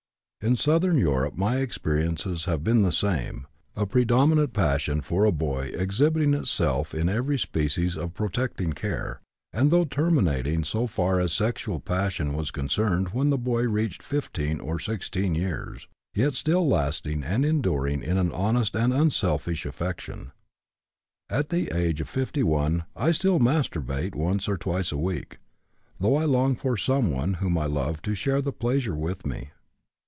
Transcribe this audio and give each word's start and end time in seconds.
In 0.43 0.55
Southern 0.55 0.97
Europe 0.97 1.37
my 1.37 1.57
experiences 1.57 2.45
have 2.45 2.63
been 2.63 2.81
the 2.81 2.91
same, 2.91 3.45
a 3.75 3.85
predominant 3.85 4.53
passion 4.53 5.01
for 5.01 5.23
a 5.23 5.31
boy 5.31 5.71
exhibiting 5.75 6.33
itself 6.33 6.95
in 6.95 7.09
every 7.09 7.37
species 7.37 7.95
of 7.95 8.15
protecting 8.15 8.73
care, 8.73 9.21
and 9.53 9.69
though 9.69 9.85
terminating 9.85 10.63
so 10.63 10.87
far 10.87 11.19
as 11.19 11.31
sexual 11.31 11.79
passion 11.79 12.33
was 12.33 12.49
concerned 12.49 13.09
when 13.09 13.29
the 13.29 13.37
boy 13.37 13.69
reached 13.69 14.01
15 14.01 14.59
or 14.61 14.79
16 14.79 15.35
years, 15.35 15.87
yet 16.15 16.33
still 16.33 16.67
lasting 16.67 17.23
and 17.23 17.45
enduring 17.45 18.01
in 18.01 18.17
an 18.17 18.31
honest 18.31 18.75
and 18.75 18.91
unselfish 18.91 19.63
affection. 19.63 20.31
At 21.29 21.49
the 21.49 21.69
age 21.71 22.01
of 22.01 22.09
51, 22.09 22.85
I 22.95 23.11
still 23.11 23.37
masturbate 23.39 24.15
once 24.15 24.49
or 24.49 24.57
twice 24.57 24.91
a 24.91 24.97
week, 24.97 25.37
though 25.99 26.15
I 26.15 26.23
long 26.25 26.55
for 26.55 26.77
some 26.77 27.11
person 27.11 27.33
whom 27.35 27.59
I 27.59 27.67
love 27.67 28.01
to 28.01 28.15
share 28.15 28.41
the 28.41 28.51
pleasure 28.51 28.95
with 28.95 29.23
me. 29.23 29.51